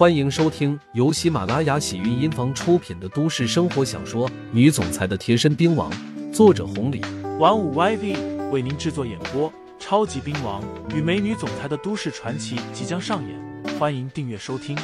[0.00, 5.92] 欢迎收听由喜马拉雅喜韵音房出品的都市生活小说《女总裁的贴身兵王》，
[6.32, 7.02] 作者红礼，
[7.38, 9.52] 玩五 YV 为您制作演播。
[9.78, 10.64] 超级兵王
[10.96, 14.74] 与美女总裁的都市传奇即将上演，欢迎订阅收听。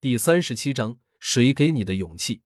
[0.00, 2.42] 第三十七章：谁给你的勇气？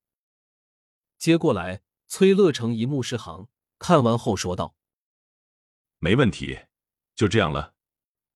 [1.18, 3.48] 接过来，崔乐成一目十行，
[3.78, 4.74] 看完后说道
[6.00, 6.60] ：“没问题，
[7.14, 7.74] 就这样了。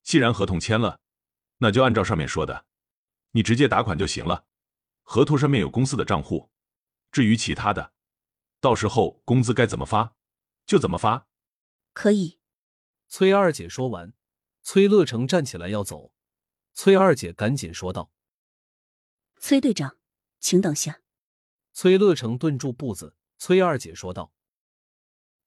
[0.03, 1.01] 既然合同签了，
[1.59, 2.67] 那就按照上面说的，
[3.33, 4.47] 你直接打款就行了。
[5.03, 6.51] 合同上面有公司的账户，
[7.11, 7.93] 至于其他的，
[8.61, 10.15] 到时候工资该怎么发？”
[10.67, 11.27] 就怎么发？
[11.93, 12.39] 可以。
[13.09, 14.13] 崔二姐说完，
[14.63, 16.13] 崔乐成站起来要走，
[16.75, 18.13] 崔二姐赶紧说道
[19.41, 19.99] ：“崔队长，
[20.39, 21.01] 请等下。”
[21.75, 24.33] 崔乐成顿住步子，崔二姐说道：“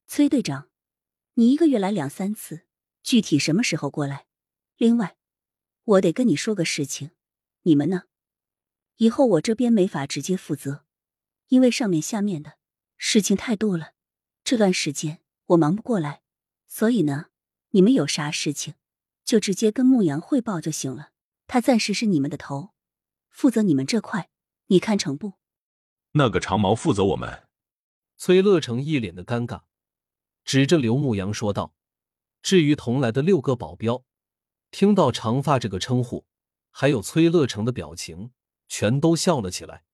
[0.08, 0.70] 崔队长，
[1.36, 2.68] 你一个月来两三次，
[3.02, 4.28] 具体什么时候过来？
[4.84, 5.16] 另外，
[5.86, 7.12] 我得跟你说个事情，
[7.62, 8.04] 你们呢？
[8.98, 10.84] 以后我这边没法直接负责，
[11.48, 12.58] 因为上面下面的
[12.98, 13.94] 事情太多了。”
[14.44, 16.22] 这段时间我忙不过来，
[16.68, 17.28] 所以呢，
[17.70, 18.74] 你们有啥事情
[19.24, 21.12] 就直接跟牧羊汇报就行了。
[21.48, 22.74] 他暂时是你们的头，
[23.30, 24.30] 负责你们这块，
[24.68, 25.36] 你看成不？
[26.12, 27.48] 那个长毛负责我们。
[28.18, 29.62] 崔乐成一脸的尴尬，
[30.44, 31.74] 指着刘牧阳说道
[32.44, 34.04] ：“至于同来的六个保镖，
[34.74, 36.26] 听到长发这个称呼，
[36.72, 38.32] 还有崔乐成的表情，
[38.68, 39.86] 全都笑了起来。”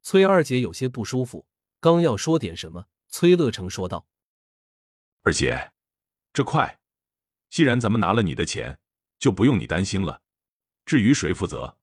[0.00, 1.46] 崔二姐有些不舒服，
[1.78, 2.86] 刚要说点什么。
[3.08, 4.08] 崔乐成说道
[5.22, 5.72] ：“二姐，
[6.32, 6.80] 这快，
[7.50, 8.78] 既然咱们拿了你的钱，
[9.18, 10.22] 就不用你担心了。
[10.86, 11.78] 至于谁负责，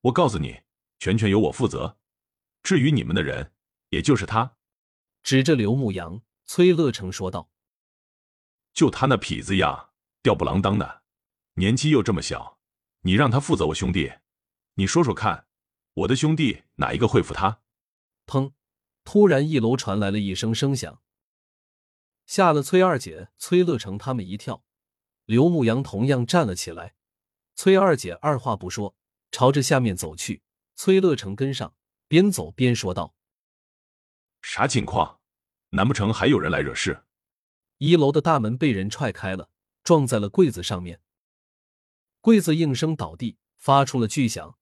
[0.00, 0.62] 我告诉你，
[0.98, 1.96] 全权由我负责。
[2.60, 3.52] 至于你们的人，
[3.90, 4.56] 也就是他。”
[5.22, 7.50] 指着刘牧阳，崔乐成说道
[8.74, 9.90] ：“就他那痞子样，
[10.22, 10.99] 吊不郎当的，
[11.60, 12.58] 年纪又这么小，
[13.02, 14.14] 你让他负责我兄弟，
[14.76, 15.46] 你说说看，
[15.92, 17.60] 我的兄弟哪一个会服他？”
[18.26, 18.54] 砰！
[19.04, 21.02] 突然，一楼传来了一声声响，
[22.24, 24.64] 吓了崔二姐、崔乐成他们一跳。
[25.26, 26.94] 刘牧阳同样站了起来。
[27.54, 28.96] 崔二姐二话不说，
[29.30, 30.42] 朝着下面走去。
[30.76, 31.74] 崔乐成跟上，
[32.08, 33.14] 边走边说道
[34.40, 35.20] ：“啥情况？
[35.72, 37.04] 难不成还有人来惹事？”
[37.76, 39.50] 一楼的大门被人踹开了，
[39.84, 41.02] 撞在了柜子上面，
[42.20, 44.56] 柜子应声倒地，发出了巨响。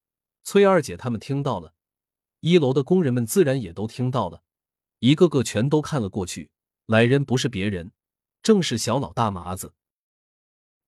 [0.44, 1.74] 崔二姐他们听到了。
[2.40, 4.44] 一楼的工人们自然也都听到了，
[5.00, 6.50] 一个个全都看了过去。
[6.86, 7.92] 来人不是别人，
[8.42, 9.74] 正是小老大麻子。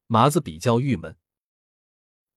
[0.07, 1.19] 麻子比较郁闷，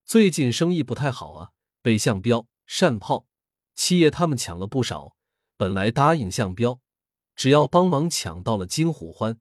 [0.03, 1.51] 最近生意不太好啊，
[1.81, 2.47] 被向彪、
[2.79, 3.27] 单炮、
[3.75, 5.15] 七爷他们抢了不少。
[5.55, 6.81] 本来答应向彪，
[7.35, 9.39] 只要帮忙抢到了金虎欢，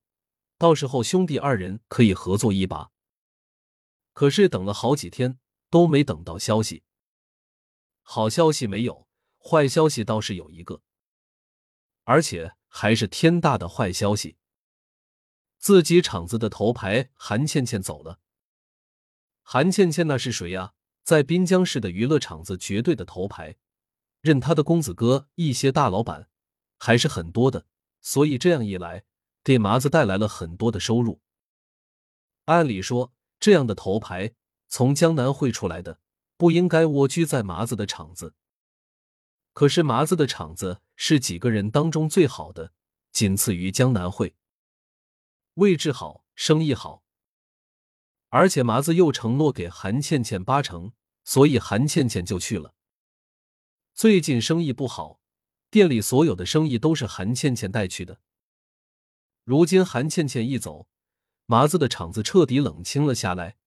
[0.57, 2.92] 到时候兄弟二人可以合作一把。
[4.12, 5.39] 可是等了好几天
[5.71, 6.83] 都没等到消息，
[8.03, 9.09] 好消息没有。
[9.45, 10.83] 坏消息倒是有一个，
[12.05, 14.37] 而且还是天大的坏消息。
[15.59, 18.21] 自己厂子的头牌韩倩倩走了。
[19.43, 20.75] 韩倩倩那是谁呀？
[21.03, 23.56] 在滨江市的娱乐场子绝对的头牌，
[24.21, 26.29] 认他的公子哥一些大老板
[26.79, 27.67] 还是很多的，
[28.00, 29.05] 所以这样一来，
[29.43, 31.21] 给麻子带来了很多的收入。
[32.44, 33.12] 按理说，
[33.43, 34.35] 这样的头牌
[34.69, 35.99] 从江南会出来的，
[36.37, 38.37] 不应该蜗居在麻子的厂子。
[39.53, 42.73] 可是麻子的厂子是几个人当中最好的，
[43.11, 44.37] 仅次于江南汇。
[45.55, 47.03] 位置好，生意好，
[48.29, 50.93] 而且麻子又承诺给韩倩倩八成，
[51.25, 52.77] 所以韩倩倩就去了。
[53.93, 55.19] 最近生意不好，
[55.69, 58.21] 店里所有的生意都是韩倩倩带去的。
[59.43, 60.87] 如今韩倩倩一走，
[61.53, 63.59] 麻子的厂子彻底冷清了下来。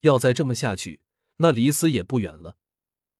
[0.00, 1.02] 要再这么下去，
[1.36, 2.56] 那离死也不远了。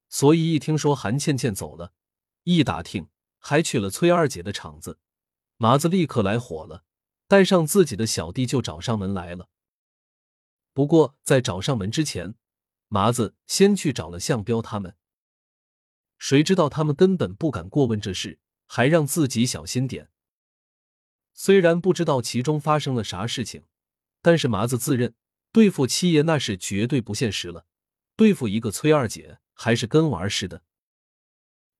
[0.08, 1.92] 所以一听说韩倩倩走了，
[2.44, 4.98] 一打听，还去了崔二姐的厂子，
[5.58, 6.84] 麻子立刻来火了，
[7.28, 9.50] 带上自己的小弟就找上门来了。
[10.72, 12.36] 不过在找上门之前，
[12.88, 14.96] 麻子先去找了向彪他们。
[16.16, 20.08] 谁知道他们根本不敢过问这事，还让自己小心点。
[21.34, 23.64] 虽然不知道其中发生了啥事情，
[24.26, 25.14] 但是麻子自认
[25.52, 27.64] 对付七爷那是绝对不现实了，
[28.16, 30.64] 对付一个崔二姐还是跟玩似的。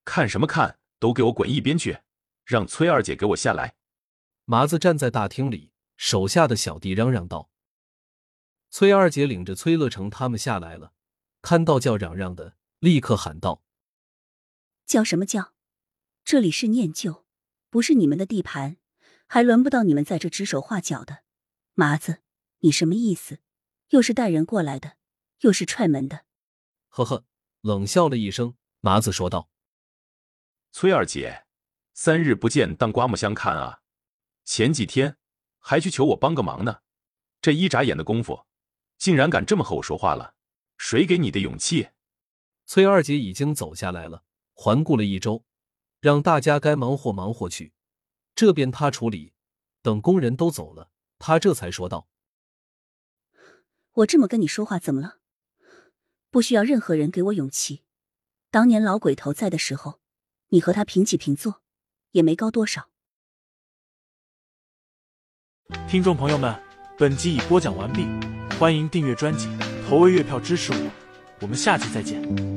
[0.05, 0.79] 看什么看？
[1.01, 2.03] 都给我滚一边去！
[2.45, 3.75] 让崔二姐给我下来！
[4.45, 7.51] 麻子站在大厅里，手下的小弟嚷嚷道
[8.71, 10.93] ：“崔二姐领着崔乐成他们下来了，
[11.43, 13.65] 看到叫嚷嚷的，立刻喊道
[14.87, 15.53] ：‘叫什么叫？
[16.25, 17.27] 这里是念旧，
[17.71, 18.77] 不是你们的地盘，
[19.27, 21.25] 还轮不到你们在这指手画脚的。’
[21.75, 22.23] 麻子，
[22.67, 23.39] 你什么意思？
[23.91, 24.97] 又是带人过来的，
[25.43, 26.25] 又是踹门的。
[26.89, 27.25] 呵呵，
[27.61, 29.49] 冷笑了一声，麻子说道
[30.73, 31.47] ：“崔二姐，
[31.95, 33.83] 三日不见，当刮目相看啊！
[34.45, 35.17] 前几天
[35.61, 36.81] 还去求我帮个忙呢，
[37.41, 38.47] 这一眨眼的功夫，
[38.99, 40.35] 竟然敢这么和我说话了，
[40.77, 41.91] 谁给你的勇气？”
[42.67, 44.25] 崔二姐已经走下来了，
[44.55, 45.45] 环顾了一周，
[46.01, 47.73] 让大家该忙活忙活去，
[48.35, 49.35] 这边她处理。
[49.83, 50.91] 等工人都走了，
[51.21, 52.09] 她这才说道
[53.97, 55.17] ：“我这么跟你说话怎么了？
[56.31, 57.83] 不需要任何人给我勇气。
[58.51, 60.01] 当年老鬼头在的时候，
[60.49, 61.63] 你和他平起平坐，
[62.11, 62.91] 也没高多少。”
[65.89, 66.55] 听众朋友们，
[66.99, 68.07] 本集已播讲完毕，
[68.59, 69.49] 欢迎订阅专辑，
[69.89, 70.91] 投喂月票支持我，
[71.41, 72.56] 我们下集再见。